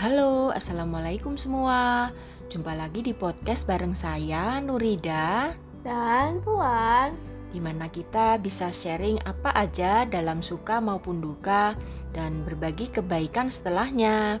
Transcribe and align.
Halo, 0.00 0.48
Assalamualaikum 0.48 1.36
semua 1.36 2.08
Jumpa 2.48 2.72
lagi 2.72 3.04
di 3.04 3.12
podcast 3.12 3.68
bareng 3.68 3.92
saya, 3.92 4.56
Nurida 4.56 5.52
Dan 5.84 6.40
Puan 6.40 7.12
Di 7.52 7.60
mana 7.60 7.84
kita 7.92 8.40
bisa 8.40 8.72
sharing 8.72 9.20
apa 9.28 9.52
aja 9.52 10.08
dalam 10.08 10.40
suka 10.40 10.80
maupun 10.80 11.20
duka 11.20 11.76
Dan 12.16 12.48
berbagi 12.48 12.88
kebaikan 12.88 13.52
setelahnya 13.52 14.40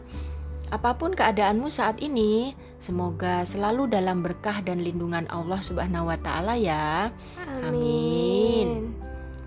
Apa 0.72 0.96
pun 0.96 1.12
keadaanmu 1.12 1.68
saat 1.68 2.00
ini, 2.00 2.56
semoga 2.80 3.44
selalu 3.44 3.92
dalam 3.92 4.24
berkah 4.24 4.64
dan 4.64 4.80
lindungan 4.80 5.28
Allah 5.28 5.60
Subhanahu 5.60 6.08
wa 6.08 6.16
taala 6.16 6.56
ya. 6.56 7.12
Amin. 7.68 8.39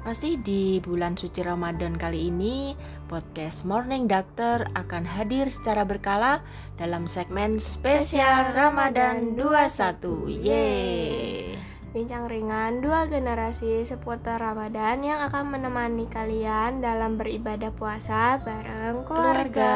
Masih 0.04 0.36
di 0.36 0.84
bulan 0.84 1.16
suci 1.16 1.40
Ramadan 1.48 1.96
kali 1.96 2.28
ini, 2.28 2.76
podcast 3.08 3.64
Morning 3.64 4.04
Doctor 4.04 4.68
akan 4.76 5.08
hadir 5.08 5.48
secara 5.48 5.88
berkala 5.88 6.44
dalam 6.76 7.08
segmen 7.08 7.56
spesial 7.56 8.52
Ramadan 8.52 9.40
21. 9.40 10.28
Yeay. 10.28 11.56
Bincang 11.96 12.28
ringan 12.28 12.84
dua 12.84 13.08
generasi 13.08 13.88
seputar 13.88 14.44
Ramadan 14.44 15.08
yang 15.08 15.24
akan 15.24 15.56
menemani 15.56 16.12
kalian 16.12 16.84
dalam 16.84 17.16
beribadah 17.16 17.72
puasa 17.72 18.44
bareng 18.44 19.08
keluarga. 19.08 19.40
keluarga. 19.48 19.76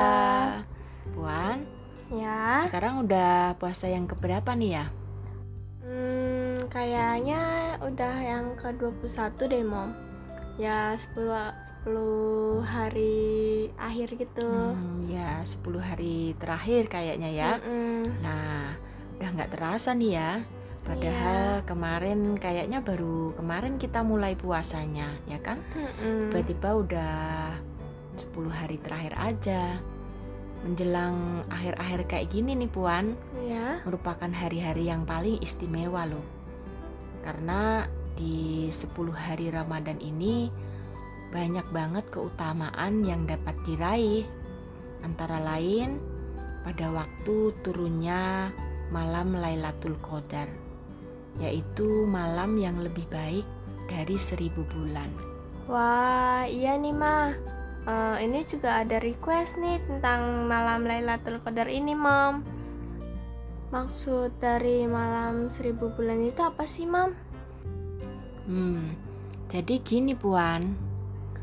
Puan. 1.16 1.58
Ya. 2.12 2.68
Sekarang 2.68 3.08
udah 3.08 3.56
puasa 3.56 3.88
yang 3.88 4.04
keberapa 4.12 4.52
nih 4.60 4.76
ya? 4.76 4.86
Hmm, 5.88 6.68
kayaknya 6.68 7.40
udah 7.80 8.16
yang 8.20 8.60
ke-21 8.60 9.40
deh, 9.48 9.64
Mom. 9.64 10.07
Ya 10.58 10.98
10 10.98 11.14
10 11.86 12.66
hari 12.66 13.26
akhir 13.78 14.18
gitu. 14.18 14.50
Hmm, 14.50 15.06
ya 15.06 15.46
10 15.46 15.62
hari 15.78 16.34
terakhir 16.42 16.90
kayaknya 16.90 17.30
ya. 17.30 17.52
Mm 17.62 17.64
-mm. 17.64 18.02
Nah, 18.26 18.74
udah 19.22 19.30
nggak 19.38 19.52
terasa 19.54 19.94
nih 19.94 20.18
ya. 20.18 20.32
Padahal 20.82 21.62
yeah. 21.62 21.68
kemarin 21.68 22.20
kayaknya 22.40 22.80
baru 22.80 23.36
kemarin 23.36 23.76
kita 23.76 24.08
mulai 24.08 24.40
puasanya, 24.40 25.20
ya 25.28 25.36
kan? 25.44 25.60
Tiba-tiba 26.32 26.70
udah 26.80 27.16
10 28.18 28.50
hari 28.50 28.80
terakhir 28.82 29.14
aja 29.20 29.78
menjelang 30.66 31.46
akhir-akhir 31.54 32.10
kayak 32.10 32.28
gini 32.34 32.58
nih 32.58 32.72
Puan 32.72 33.14
ya. 33.46 33.78
merupakan 33.86 34.28
hari-hari 34.28 34.90
yang 34.90 35.06
paling 35.06 35.38
istimewa 35.38 36.10
loh 36.10 36.26
karena 37.22 37.86
di 38.18 38.68
10 38.74 38.92
hari 39.14 39.54
Ramadan 39.54 40.02
ini 40.02 40.50
banyak 41.30 41.70
banget 41.70 42.10
keutamaan 42.10 43.06
yang 43.06 43.30
dapat 43.30 43.54
diraih 43.64 44.26
antara 45.06 45.38
lain 45.38 46.02
pada 46.66 46.90
waktu 46.92 47.54
turunnya 47.62 48.50
malam 48.90 49.38
Lailatul 49.38 49.96
Qadar 50.02 50.50
yaitu 51.38 52.10
malam 52.10 52.58
yang 52.58 52.82
lebih 52.82 53.06
baik 53.14 53.46
dari 53.86 54.18
seribu 54.18 54.66
bulan 54.74 55.14
wah 55.70 56.44
iya 56.50 56.74
nih 56.76 56.96
mah 56.98 57.58
uh, 57.88 58.18
ini 58.20 58.44
juga 58.44 58.84
ada 58.84 59.00
request 59.00 59.58
nih 59.58 59.80
tentang 59.88 60.46
malam 60.46 60.84
Lailatul 60.84 61.40
Qadar 61.42 61.72
ini, 61.72 61.96
Mom. 61.96 62.44
Maksud 63.68 64.40
dari 64.40 64.88
malam 64.88 65.52
seribu 65.52 65.92
bulan 65.96 66.24
itu 66.24 66.40
apa 66.44 66.68
sih, 66.68 66.88
Mom? 66.88 67.16
Hmm, 68.48 68.96
jadi 69.52 69.84
gini, 69.84 70.16
Puan. 70.16 70.74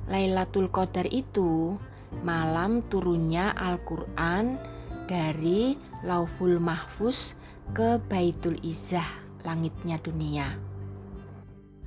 Lailatul 0.08 0.68
Qadar 0.68 1.08
itu 1.08 1.76
malam 2.24 2.84
turunnya 2.88 3.52
Al-Quran 3.56 4.60
dari 5.08 5.76
Lauful 6.04 6.60
Mahfuz 6.60 7.36
ke 7.72 7.96
Baitul 8.08 8.60
Izzah, 8.60 9.08
langitnya 9.44 9.96
dunia. 10.00 10.48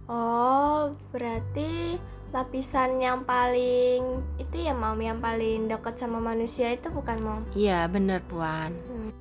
Oh, 0.10 0.98
berarti 1.14 2.02
lapisan 2.36 3.00
yang 3.00 3.24
paling 3.24 4.20
itu 4.36 4.56
ya 4.60 4.76
mam 4.76 5.00
yang 5.00 5.20
paling 5.24 5.72
dekat 5.72 5.96
sama 5.96 6.20
manusia 6.20 6.76
itu 6.76 6.92
bukan 6.92 7.18
mam 7.24 7.42
iya 7.56 7.88
bener 7.88 8.20
puan 8.28 8.76
hmm. 8.76 9.12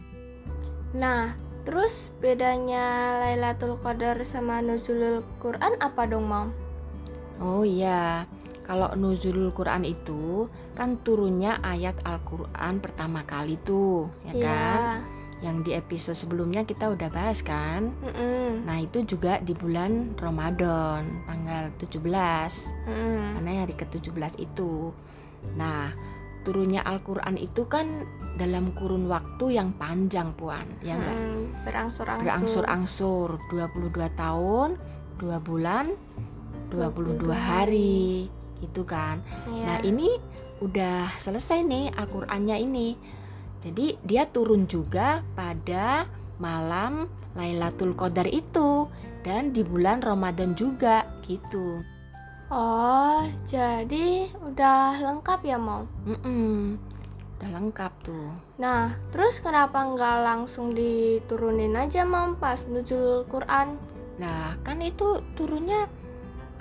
nah 0.91 1.39
terus 1.67 2.15
bedanya 2.23 3.19
Lailatul 3.27 3.75
Qadar 3.83 4.23
sama 4.23 4.63
Nuzulul 4.63 5.27
Quran 5.43 5.75
apa 5.83 6.07
dong 6.07 6.31
mam 6.31 6.49
oh 7.43 7.67
iya 7.67 8.25
kalau 8.63 8.95
Nuzulul 8.95 9.51
Quran 9.51 9.83
itu 9.83 10.47
kan 10.79 11.03
turunnya 11.03 11.59
ayat 11.61 11.99
Al-Quran 12.07 12.79
pertama 12.79 13.27
kali 13.27 13.59
tuh 13.67 14.07
ya 14.31 14.33
yeah. 14.33 14.47
kan 14.47 15.17
yang 15.45 15.61
di 15.61 15.77
episode 15.77 16.17
sebelumnya 16.17 16.65
kita 16.65 16.89
udah 16.89 17.13
bahas 17.13 17.45
kan. 17.45 17.93
Mm 18.01 18.13
-mm. 18.13 18.49
Nah, 18.65 18.81
itu 18.81 19.05
juga 19.05 19.37
di 19.45 19.53
bulan 19.53 20.17
Ramadan 20.17 21.29
tanggal 21.29 21.69
17. 21.77 22.73
Mm. 22.89 23.37
Mana 23.37 23.69
hari 23.69 23.77
ke-17 23.77 24.41
itu. 24.41 24.97
Nah, 25.61 25.93
turunnya 26.47 26.87
Al-Qur'an 26.87 27.35
itu 27.35 27.67
kan 27.67 28.07
dalam 28.39 28.71
kurun 28.79 29.11
waktu 29.11 29.59
yang 29.59 29.75
panjang, 29.75 30.31
Puan, 30.39 30.79
ya 30.79 30.95
enggak? 30.95 31.19
Mm, 31.19 31.43
berangsur-angsur. 31.67 32.23
Berangsur-angsur 32.23 33.29
22 33.51 34.07
tahun, 34.15 34.69
2 35.19 35.43
bulan, 35.43 35.99
22, 36.71 37.19
22 37.27 37.35
hari. 37.35 38.31
Gitu 38.63 38.87
kan. 38.87 39.21
Yeah. 39.51 39.67
Nah, 39.67 39.79
ini 39.83 40.09
udah 40.63 41.11
selesai 41.21 41.67
nih 41.67 41.93
Al-Qur'annya 41.93 42.57
ini 42.57 43.17
jadi 43.67 43.99
dia 44.07 44.25
turun 44.31 44.71
juga 44.71 45.27
pada 45.35 46.07
malam 46.39 47.11
Lailatul 47.35 47.99
Qadar 47.99 48.31
itu 48.31 48.87
dan 49.27 49.51
di 49.51 49.67
bulan 49.67 50.01
Ramadan 50.07 50.55
juga 50.55 51.03
gitu. 51.27 51.83
Oh, 52.47 53.27
jadi 53.43 54.31
udah 54.39 55.03
lengkap 55.03 55.41
ya, 55.43 55.59
Mom? 55.59 55.91
Mm 56.07 56.19
-mm, 56.23 56.55
udah 57.39 57.51
lengkap 57.59 57.93
tuh. 58.07 58.31
Nah, 58.63 58.95
terus 59.11 59.43
kenapa 59.43 59.83
nggak 59.83 60.19
langsung 60.23 60.71
diturunin 60.71 61.75
aja, 61.75 62.07
Mom, 62.07 62.39
pas 62.39 62.63
nuzul 62.71 63.27
Quran? 63.27 63.75
Nah, 64.23 64.55
kan 64.63 64.79
itu 64.79 65.27
turunnya 65.35 65.91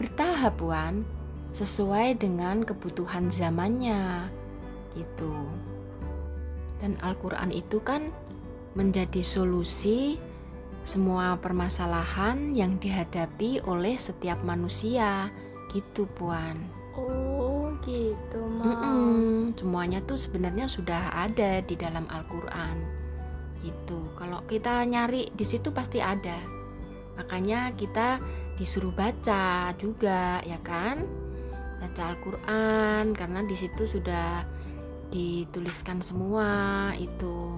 bertahap, 0.02 0.58
Wan, 0.58 1.06
sesuai 1.54 2.18
dengan 2.18 2.66
kebutuhan 2.66 3.30
zamannya. 3.30 4.26
Gitu. 4.98 5.38
Dan 6.82 6.98
Al-Quran 7.06 7.54
itu 7.54 7.78
kan 7.86 8.10
menjadi 8.74 9.22
solusi 9.22 10.18
semua 10.82 11.38
permasalahan 11.38 12.58
yang 12.58 12.82
dihadapi 12.82 13.62
oleh 13.70 14.02
setiap 14.02 14.42
manusia 14.42 15.30
gitu 15.76 16.08
puan. 16.16 16.56
Oh 16.96 17.76
gitu 17.84 18.40
ma 18.48 18.72
mm 18.72 18.76
-mm, 18.80 19.36
semuanya 19.60 20.00
tuh 20.08 20.16
sebenarnya 20.16 20.72
sudah 20.72 21.12
ada 21.12 21.60
di 21.60 21.76
dalam 21.76 22.08
Al-Quran. 22.08 22.80
Itu 23.60 24.16
kalau 24.16 24.40
kita 24.48 24.80
nyari 24.88 25.28
di 25.36 25.44
situ 25.44 25.76
pasti 25.76 26.00
ada. 26.00 26.40
Makanya 27.20 27.76
kita 27.76 28.24
disuruh 28.56 28.96
baca 28.96 29.76
juga 29.76 30.40
ya 30.48 30.56
kan? 30.64 31.04
Baca 31.84 32.16
Al-Quran 32.16 33.12
karena 33.12 33.44
di 33.44 33.56
situ 33.60 33.84
sudah 33.84 34.48
dituliskan 35.12 36.00
semua 36.00 36.92
itu. 36.96 37.52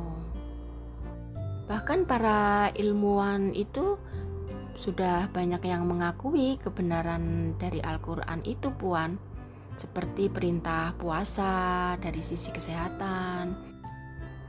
Bahkan 1.69 2.09
para 2.09 2.73
ilmuwan 2.73 3.53
itu 3.53 4.01
sudah 4.77 5.27
banyak 5.33 5.65
yang 5.65 5.89
mengakui 5.89 6.61
kebenaran 6.61 7.57
dari 7.57 7.81
Al-Quran 7.81 8.45
itu 8.45 8.69
puan. 8.71 9.17
Seperti 9.77 10.29
perintah 10.29 10.93
puasa 10.97 11.93
dari 12.01 12.21
sisi 12.21 12.49
kesehatan 12.49 13.67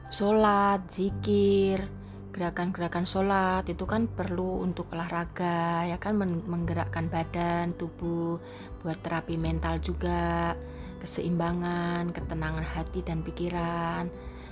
sholat, 0.08 0.88
zikir 0.88 1.84
gerakan-gerakan 2.32 3.02
sholat 3.02 3.66
itu 3.66 3.82
kan 3.82 4.06
perlu 4.06 4.62
untuk 4.62 4.92
olahraga 4.94 5.84
ya 5.84 5.98
kan? 6.00 6.16
Menggerakkan 6.46 7.10
badan, 7.10 7.74
tubuh 7.76 8.40
buat 8.80 8.98
terapi 9.02 9.34
mental 9.34 9.82
juga 9.82 10.54
keseimbangan, 11.02 12.14
ketenangan 12.14 12.64
hati 12.64 13.02
dan 13.02 13.20
pikiran. 13.26 14.08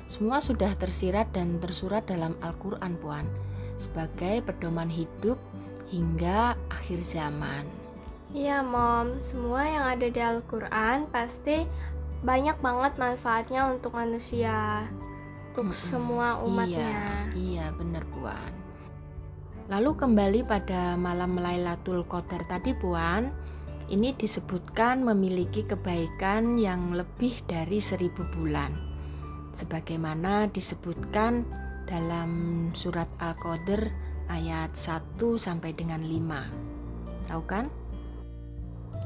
Semua 0.06 0.38
sudah 0.38 0.70
tersirat 0.78 1.34
dan 1.34 1.58
tersurat 1.58 2.06
dalam 2.06 2.38
Al-Quran, 2.38 2.94
Puan, 3.02 3.26
sebagai 3.74 4.42
pedoman 4.46 4.86
hidup 4.86 5.38
hingga 5.90 6.58
akhir 6.68 7.02
zaman. 7.06 7.66
Iya, 8.34 8.60
Mom. 8.60 9.22
Semua 9.22 9.64
yang 9.64 9.84
ada 9.86 10.06
di 10.10 10.20
Al-Quran 10.20 11.06
pasti 11.08 11.64
banyak 12.26 12.58
banget 12.58 12.98
manfaatnya 12.98 13.70
untuk 13.70 13.94
manusia, 13.94 14.88
untuk 15.54 15.70
mm 15.70 15.76
-mm, 15.76 15.86
semua 15.86 16.28
umatnya. 16.42 17.30
Iya, 17.32 17.38
iya 17.38 17.66
benar, 17.72 18.02
Puan. 18.10 18.52
Lalu 19.66 19.90
kembali 19.98 20.40
pada 20.46 20.94
malam 20.94 21.38
Lailatul 21.38 22.02
Qadar 22.06 22.42
tadi, 22.46 22.74
Puan 22.74 23.30
ini 23.86 24.10
disebutkan 24.18 25.06
memiliki 25.06 25.62
kebaikan 25.62 26.58
yang 26.58 26.94
lebih 26.94 27.38
dari 27.46 27.78
seribu 27.78 28.26
bulan. 28.34 28.86
sebagaimana 29.56 30.52
disebutkan 30.52 31.48
dalam 31.88 32.30
surat 32.76 33.08
Al-Qadr 33.16 33.88
ayat 34.26 34.74
1 34.74 35.38
sampai 35.38 35.70
dengan 35.72 36.02
5. 36.02 36.50
Tahu 37.30 37.42
kan? 37.46 37.70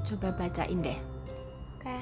Coba 0.08 0.32
bacain 0.34 0.82
deh. 0.82 0.98
Oke. 1.76 1.98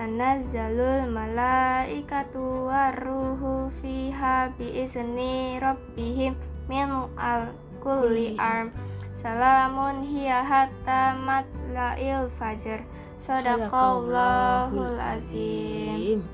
Tanazzalul 0.00 1.12
malaikatu 1.12 2.72
warruhu 2.72 3.68
fiha 3.84 4.48
biizni 4.56 5.60
rabbihim 5.60 6.32
min 6.72 6.88
al 7.20 7.52
kulli 7.84 8.32
arm. 8.40 8.72
Salamun 9.12 10.00
hiya 10.00 10.40
hatta 10.40 11.20
matla'il 11.20 12.32
fajr. 12.32 12.80
Sadaqallahul 13.20 14.96
azim. 14.96 16.24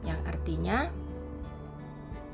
Yang 0.00 0.20
artinya 0.24 0.88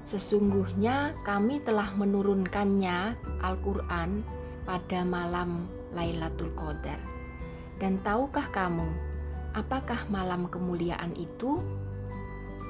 sesungguhnya 0.06 1.18
kami 1.26 1.58
telah 1.66 1.90
menurunkannya 1.98 3.18
Al-Qur'an 3.42 4.22
pada 4.62 5.02
malam 5.02 5.66
Lailatul 5.90 6.54
Qadar. 6.54 7.02
Dan 7.82 7.98
tahukah 8.06 8.46
kamu 8.54 9.11
apakah 9.52 10.08
malam 10.08 10.48
kemuliaan 10.48 11.16
itu? 11.16 11.60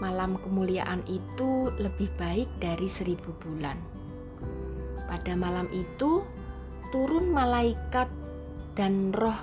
Malam 0.02 0.38
kemuliaan 0.42 1.06
itu 1.06 1.70
lebih 1.78 2.10
baik 2.18 2.50
dari 2.58 2.90
seribu 2.90 3.30
bulan. 3.38 3.78
Pada 5.06 5.38
malam 5.38 5.70
itu 5.70 6.26
turun 6.90 7.30
malaikat 7.30 8.10
dan 8.74 9.14
roh 9.14 9.38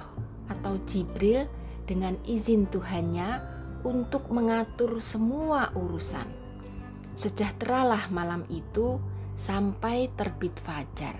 atau 0.51 0.75
Jibril 0.83 1.47
dengan 1.87 2.19
izin 2.27 2.67
Tuhannya 2.67 3.39
untuk 3.87 4.27
mengatur 4.29 4.99
semua 4.99 5.71
urusan. 5.71 6.27
Sejahteralah 7.15 8.11
malam 8.11 8.43
itu 8.51 8.99
sampai 9.39 10.11
terbit 10.19 10.59
fajar. 10.59 11.15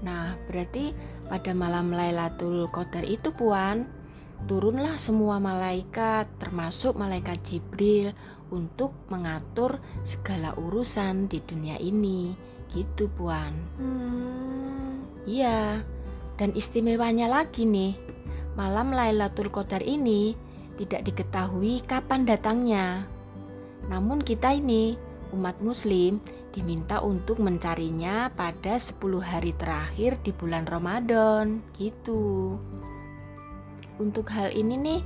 Nah, 0.00 0.36
berarti 0.48 0.92
pada 1.28 1.52
malam 1.52 1.92
Lailatul 1.92 2.68
Qadar 2.72 3.04
itu 3.04 3.32
Puan, 3.32 3.99
turunlah 4.48 4.96
semua 4.96 5.42
malaikat 5.42 6.28
termasuk 6.40 6.96
malaikat 6.96 7.40
Jibril 7.42 8.14
untuk 8.50 8.92
mengatur 9.08 9.78
segala 10.02 10.54
urusan 10.58 11.30
di 11.30 11.38
dunia 11.40 11.78
ini. 11.78 12.34
Gitu, 12.70 13.10
Puan. 13.10 13.54
Hmm. 13.78 15.02
Iya. 15.26 15.82
Dan 16.38 16.56
istimewanya 16.56 17.28
lagi 17.28 17.68
nih, 17.68 17.92
malam 18.56 18.96
Lailatul 18.96 19.52
Qadar 19.52 19.84
ini 19.84 20.32
tidak 20.80 21.04
diketahui 21.04 21.84
kapan 21.84 22.24
datangnya. 22.24 23.04
Namun 23.92 24.24
kita 24.24 24.54
ini, 24.56 24.96
umat 25.36 25.60
muslim, 25.60 26.22
diminta 26.50 27.04
untuk 27.04 27.38
mencarinya 27.38 28.32
pada 28.32 28.80
10 28.80 29.20
hari 29.20 29.52
terakhir 29.54 30.16
di 30.24 30.32
bulan 30.32 30.64
Ramadan. 30.64 31.60
Gitu. 31.76 32.56
Untuk 34.00 34.32
hal 34.32 34.48
ini 34.56 34.80
nih, 34.80 35.00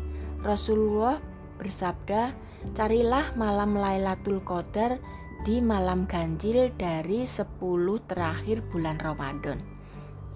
Rasulullah 0.47 1.19
bersabda, 1.59 2.31
"Carilah 2.79 3.35
malam 3.35 3.75
Lailatul 3.75 4.39
Qadar 4.47 5.03
di 5.43 5.59
malam 5.59 6.07
ganjil 6.07 6.71
dari 6.79 7.27
10 7.27 7.99
terakhir 8.07 8.63
bulan 8.71 9.03
Ramadan." 9.03 9.59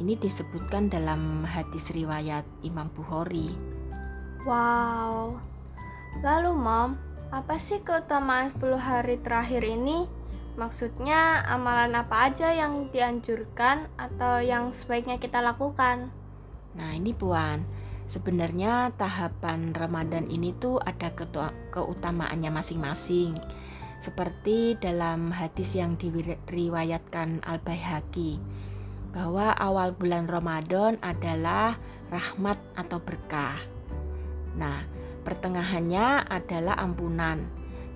Ini 0.03 0.19
disebutkan 0.19 0.91
dalam 0.91 1.47
hadis 1.47 1.95
riwayat 1.95 2.43
Imam 2.67 2.91
Bukhari. 2.91 3.55
Wow. 4.43 5.39
Lalu, 6.19 6.51
Mom, 6.51 6.99
apa 7.31 7.63
sih 7.63 7.79
keutamaan 7.87 8.51
10 8.51 8.75
hari 8.83 9.23
terakhir 9.23 9.63
ini? 9.63 10.11
Maksudnya 10.59 11.47
amalan 11.47 11.95
apa 11.95 12.27
aja 12.27 12.51
yang 12.51 12.91
dianjurkan 12.91 13.87
atau 13.95 14.43
yang 14.43 14.75
sebaiknya 14.75 15.23
kita 15.23 15.39
lakukan? 15.39 16.11
Nah, 16.75 16.91
ini 16.95 17.15
Puan, 17.15 17.63
sebenarnya 18.09 18.91
tahapan 18.97 19.77
Ramadan 19.77 20.27
ini 20.33 20.57
tuh 20.57 20.81
ada 20.81 21.13
keutamaannya 21.71 22.51
masing-masing. 22.51 23.37
Seperti 24.01 24.81
dalam 24.81 25.31
hadis 25.31 25.77
yang 25.77 26.01
diriwayatkan 26.01 27.45
Al-Baihaqi 27.45 28.41
bahwa 29.13 29.53
awal 29.53 29.93
bulan 29.93 30.25
Ramadan 30.31 30.97
adalah 31.05 31.77
rahmat 32.09 32.57
atau 32.79 32.99
berkah. 33.03 33.59
Nah, 34.57 34.87
pertengahannya 35.27 36.25
adalah 36.31 36.81
ampunan, 36.81 37.45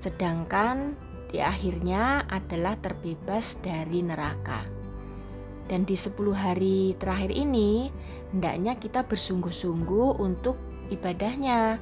sedangkan 0.03 0.99
di 1.33 1.41
akhirnya 1.41 2.29
adalah 2.29 2.77
terbebas 2.77 3.57
dari 3.65 4.05
neraka. 4.05 4.82
Dan 5.73 5.89
di 5.89 5.97
10 5.97 6.37
hari 6.37 6.93
terakhir 7.01 7.33
ini, 7.33 7.89
hendaknya 8.29 8.77
kita 8.77 9.09
bersungguh-sungguh 9.09 10.21
untuk 10.21 10.61
ibadahnya. 10.93 11.81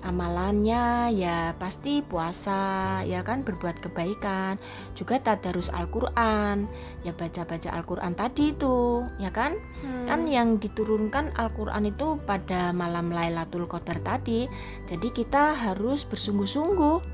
Amalannya 0.00 1.12
ya 1.12 1.52
pasti 1.60 2.00
puasa, 2.00 3.04
ya 3.04 3.20
kan 3.20 3.44
berbuat 3.44 3.84
kebaikan, 3.84 4.56
juga 4.96 5.20
tadarus 5.20 5.68
Al-Qur'an, 5.68 6.64
ya 7.04 7.12
baca-baca 7.12 7.68
Al-Qur'an 7.76 8.16
tadi 8.16 8.56
itu, 8.56 9.04
ya 9.20 9.28
kan? 9.28 9.60
Hmm. 9.84 10.08
Kan 10.08 10.24
yang 10.24 10.56
diturunkan 10.56 11.36
Al-Qur'an 11.36 11.84
itu 11.84 12.16
pada 12.24 12.72
malam 12.72 13.12
Lailatul 13.12 13.68
Qadar 13.68 14.00
tadi. 14.00 14.48
Jadi 14.88 15.12
kita 15.12 15.52
harus 15.52 16.08
bersungguh-sungguh, 16.08 17.04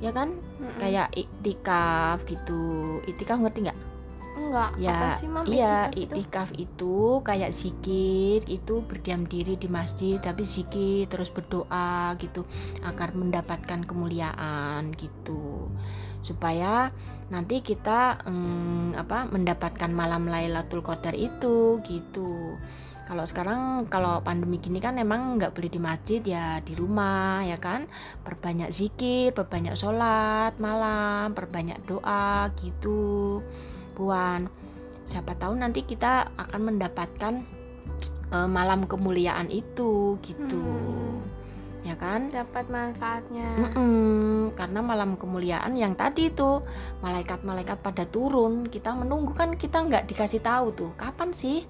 ya 0.00 0.16
kan? 0.16 0.32
Hmm. 0.32 0.80
Kayak 0.80 1.12
iktikaf 1.12 2.24
gitu. 2.24 3.04
Iktikaf 3.04 3.44
ngerti 3.44 3.68
nggak? 3.68 3.91
Enggak. 4.42 4.70
Ya, 4.76 4.92
apa 4.98 5.08
sih, 5.16 5.28
Mam, 5.30 5.44
iya, 5.46 5.76
iktikaf 5.88 5.94
itu? 5.94 6.02
iktikaf 6.02 6.48
itu 6.58 6.96
kayak 7.22 7.52
zikir, 7.54 8.38
itu 8.50 8.74
berdiam 8.84 9.22
diri 9.24 9.54
di 9.54 9.68
masjid 9.70 10.18
tapi 10.18 10.42
zikir 10.42 11.06
terus 11.06 11.30
berdoa 11.30 12.18
gitu 12.18 12.42
agar 12.82 13.14
mendapatkan 13.14 13.86
kemuliaan 13.86 14.90
gitu. 14.98 15.70
Supaya 16.20 16.90
nanti 17.32 17.64
kita 17.64 18.20
mm, 18.28 18.98
apa 18.98 19.24
mendapatkan 19.30 19.88
malam 19.88 20.28
Lailatul 20.28 20.84
Qadar 20.84 21.16
itu 21.16 21.80
gitu. 21.86 22.58
Kalau 23.02 23.28
sekarang 23.28 23.90
kalau 23.92 24.24
pandemi 24.24 24.56
gini 24.62 24.78
kan 24.78 24.96
emang 24.96 25.36
nggak 25.36 25.52
boleh 25.52 25.68
di 25.68 25.80
masjid 25.82 26.22
ya 26.22 26.62
di 26.64 26.72
rumah 26.72 27.44
ya 27.44 27.58
kan 27.60 27.84
perbanyak 28.24 28.72
zikir, 28.72 29.36
perbanyak 29.36 29.74
sholat 29.76 30.56
malam, 30.56 31.34
perbanyak 31.36 31.82
doa 31.84 32.48
gitu 32.62 33.42
puan 34.02 34.50
siapa 35.06 35.38
tahu 35.38 35.54
nanti 35.54 35.86
kita 35.86 36.34
akan 36.34 36.74
mendapatkan 36.74 37.34
uh, 38.34 38.48
malam 38.50 38.90
kemuliaan 38.90 39.46
itu 39.52 40.18
gitu. 40.24 40.58
Hmm. 40.58 41.22
ya 41.82 41.98
kan? 41.98 42.30
Dapat 42.30 42.70
manfaatnya. 42.70 43.46
Mm-mm, 43.58 44.54
karena 44.54 44.80
malam 44.82 45.18
kemuliaan 45.18 45.74
yang 45.74 45.98
tadi 45.98 46.30
itu 46.30 46.62
malaikat-malaikat 47.02 47.82
pada 47.82 48.06
turun 48.06 48.70
kita 48.70 48.94
menunggu 48.94 49.34
kan 49.34 49.58
kita 49.58 49.82
nggak 49.82 50.06
dikasih 50.06 50.38
tahu 50.38 50.70
tuh. 50.70 50.90
Kapan 50.94 51.34
sih 51.34 51.66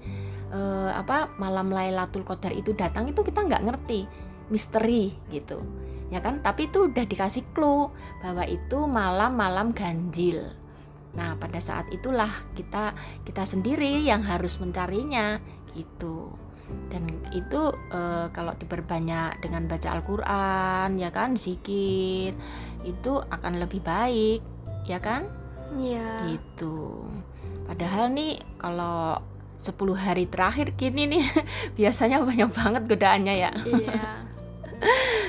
eh, 0.53 0.91
apa 0.93 1.33
malam 1.41 1.73
Lailatul 1.73 2.21
Qadar 2.21 2.53
itu 2.53 2.77
datang 2.77 3.09
itu 3.09 3.25
kita 3.25 3.41
nggak 3.41 3.65
ngerti. 3.65 4.05
Misteri 4.53 5.17
gitu. 5.33 5.65
Ya 6.13 6.21
kan? 6.21 6.45
Tapi 6.45 6.69
itu 6.69 6.85
udah 6.93 7.09
dikasih 7.09 7.49
clue 7.57 7.89
bahwa 8.21 8.45
itu 8.45 8.85
malam-malam 8.85 9.73
ganjil 9.73 10.45
nah 11.13 11.37
pada 11.37 11.61
saat 11.61 11.85
itulah 11.89 12.29
kita 12.53 12.97
kita 13.21 13.45
sendiri 13.45 14.01
yang 14.01 14.25
harus 14.25 14.57
mencarinya 14.57 15.37
gitu 15.73 16.33
dan 16.89 17.05
itu 17.31 17.61
eh, 17.91 18.27
kalau 18.33 18.53
diperbanyak 18.55 19.37
dengan 19.39 19.69
baca 19.69 19.93
Al-Qur'an 19.93 20.97
ya 20.97 21.13
kan 21.13 21.37
zikir 21.37 22.33
itu 22.81 23.13
akan 23.29 23.61
lebih 23.61 23.81
baik 23.81 24.41
ya 24.85 24.97
kan 24.97 25.29
Iya. 25.73 26.29
gitu 26.29 27.01
padahal 27.65 28.13
nih 28.13 28.37
kalau 28.57 29.17
10 29.57 29.73
hari 29.95 30.25
terakhir 30.27 30.75
gini 30.75 31.07
nih 31.07 31.23
biasanya 31.77 32.21
banyak 32.21 32.49
banget 32.51 32.83
godaannya 32.85 33.35
ya 33.37 33.51
Iya. 33.63 34.22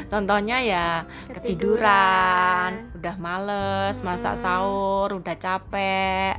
Contohnya 0.06 0.58
ya 0.60 0.86
ketiduran 1.28 2.92
udah 2.94 3.16
males 3.18 3.96
masak 4.00 4.34
Mm-mm. 4.34 4.44
sahur 4.44 5.08
udah 5.14 5.36
capek 5.36 6.34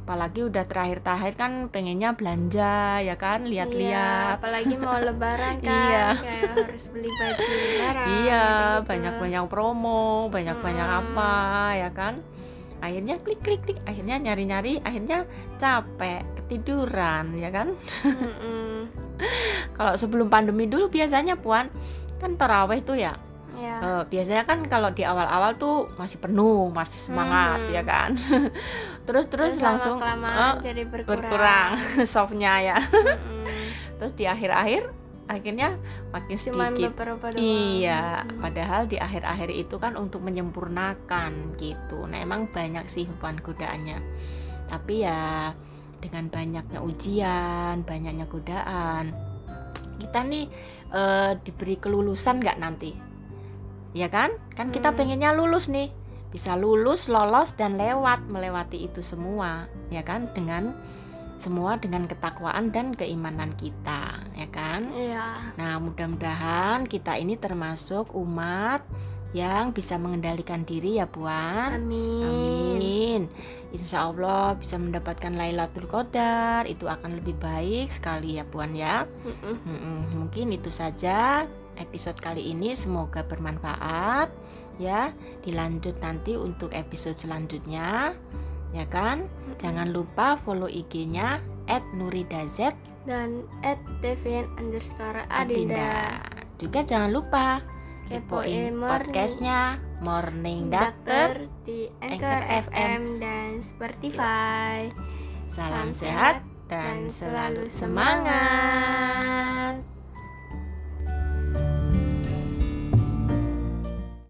apalagi 0.00 0.42
udah 0.42 0.66
terakhir-terakhir 0.66 1.32
kan 1.38 1.52
pengennya 1.70 2.18
belanja 2.18 2.98
ya 2.98 3.14
kan 3.14 3.46
Iya, 3.46 3.62
lihat-lihat 3.62 4.42
apalagi 4.42 4.74
mau 4.76 4.98
lebaran 5.06 5.62
kan 5.62 5.70
Iya. 5.70 6.06
kayak 6.18 6.50
harus 6.58 6.84
beli 6.90 7.06
baju 7.08 7.46
lebaran 7.46 8.06
iya 8.18 8.42
gitu-gitu. 8.42 8.86
banyak-banyak 8.90 9.44
promo 9.46 10.04
banyak-banyak 10.28 10.88
Mm-mm. 10.88 11.00
apa 11.06 11.32
ya 11.78 11.90
kan 11.94 12.14
akhirnya 12.80 13.20
klik 13.20 13.38
klik 13.38 13.60
klik 13.62 13.78
akhirnya 13.86 14.16
nyari-nyari 14.18 14.80
akhirnya 14.82 15.28
capek 15.62 16.24
ketiduran 16.42 17.36
ya 17.38 17.52
kan 17.52 17.68
kalau 19.76 19.94
sebelum 19.94 20.26
pandemi 20.26 20.64
dulu 20.64 20.88
biasanya 20.88 21.36
puan 21.36 21.68
kan 22.20 22.36
taraweh 22.36 22.80
tuh 22.80 22.94
ya. 22.94 23.16
Ya 23.56 23.76
Eh, 23.80 24.02
biasanya 24.06 24.44
kan 24.44 24.62
kalau 24.64 24.88
di 24.88 25.02
awal-awal 25.02 25.56
tuh 25.56 25.90
masih 25.96 26.16
penuh 26.16 26.70
masih 26.70 27.00
semangat 27.02 27.58
Mhm. 27.60 27.72
ya 27.72 27.82
kan? 27.82 28.10
Terus 29.08 29.26
terus, 29.26 29.58
langsung 29.58 29.98
kelamaan 29.98 30.60
eh, 30.60 30.62
jadi 30.62 30.82
berkurang, 30.86 31.18
berkurang 31.26 31.70
softnya 32.12 32.52
ya. 32.62 32.76
Mm-mm. 32.78 33.44
terus 33.98 34.12
di 34.14 34.24
akhir-akhir 34.24 34.86
akhirnya 35.26 35.76
makin 36.10 36.36
cuman 36.36 36.72
sedikit. 36.72 36.92
iya 37.36 38.24
Mm. 38.24 38.38
padahal 38.38 38.82
di 38.86 38.96
akhir-akhir 38.96 39.50
itu 39.52 39.76
kan 39.76 39.94
untuk 39.94 40.22
menyempurnakan 40.22 41.32
gitu. 41.56 42.06
Nah 42.06 42.18
emang 42.18 42.46
banyak 42.46 42.86
sih 42.86 43.04
puan 43.18 43.36
godaannya. 43.36 43.98
Tapi 44.66 44.94
ya 45.00 45.50
dengan 45.98 46.26
banyaknya 46.26 46.80
ujian 46.80 47.84
banyaknya 47.84 48.24
godaan 48.24 49.12
kita 50.00 50.24
nih 50.24 50.48
eh, 50.90 51.32
diberi 51.44 51.76
kelulusan 51.78 52.40
nggak 52.42 52.58
nanti? 52.58 52.90
Ya 53.94 54.10
kan? 54.10 54.34
Kan 54.56 54.74
kita 54.74 54.90
Hmm. 54.90 54.98
pengennya 54.98 55.30
lulus 55.36 55.70
nih. 55.70 55.92
Bisa 56.30 56.54
lulus 56.54 57.06
lolos 57.06 57.54
dan 57.54 57.78
lewat 57.78 58.26
melewati 58.26 58.86
itu 58.86 58.98
semua. 59.02 59.66
Ya 59.90 60.02
kan? 60.02 60.30
Dengan 60.34 60.74
semua 61.40 61.80
dengan 61.80 62.04
ketakwaan 62.04 62.68
dan 62.70 62.92
keimanan 62.92 63.56
kita. 63.56 64.20
Ya 64.36 64.46
kan? 64.52 64.92
Iya. 64.92 65.56
Nah, 65.56 65.80
mudah-mudahan 65.80 66.84
kita 66.84 67.16
ini 67.16 67.40
termasuk 67.40 68.12
umat 68.12 68.84
yang 69.30 69.70
bisa 69.70 69.94
mengendalikan 69.94 70.66
diri 70.66 70.98
ya, 70.98 71.06
Puan. 71.06 71.78
amin 71.78 72.26
Amin. 72.26 73.22
Insya 73.70 74.10
Allah 74.10 74.58
bisa 74.58 74.74
mendapatkan 74.74 75.30
Lailatul 75.30 75.86
Qadar. 75.86 76.66
Itu 76.66 76.90
akan 76.90 77.22
lebih 77.22 77.38
baik 77.38 77.94
sekali 77.94 78.42
ya, 78.42 78.44
Puan 78.46 78.74
ya. 78.74 79.06
Mm-mm. 79.06 79.56
Mm-mm, 79.62 79.98
Mungkin 80.18 80.50
itu 80.50 80.74
saja 80.74 81.46
episode 81.78 82.18
kali 82.18 82.50
ini. 82.50 82.74
Semoga 82.74 83.22
bermanfaat 83.22 84.34
ya. 84.82 85.14
Dilanjut 85.46 86.02
nanti 86.02 86.34
untuk 86.34 86.74
episode 86.74 87.14
selanjutnya. 87.14 88.18
Ya 88.74 88.84
kan? 88.90 89.30
Jangan 89.62 89.94
lupa 89.94 90.38
follow 90.42 90.66
IG-nya 90.70 91.38
@nuridaz 91.94 92.58
dan 93.06 93.46
at 93.62 93.78
Devin 94.02 94.46
underscore 94.58 95.22
Adinda 95.30 95.78
Adinda. 95.78 95.94
Juga 96.58 96.80
jangan 96.84 97.10
lupa 97.14 97.62
Kepoin 98.10 98.74
podcastnya 98.74 99.78
Morning 100.02 100.66
Doctor. 100.66 101.46
Di 101.62 101.86
Anchor 102.02 102.42
FM. 102.66 103.22
Dan 103.22 103.62
Spotify 103.62 104.90
Salam 105.46 105.94
sehat 105.94 106.42
dan 106.66 107.06
selalu 107.06 107.70
semangat. 107.70 109.10